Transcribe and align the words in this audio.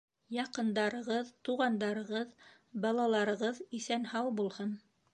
Яҡындарығыҙ, 0.35 1.29
туғандарығыҙ, 1.49 2.33
балаларығыҙ 2.87 3.63
иҫән-һау 3.83 4.39
булһын. 4.43 4.79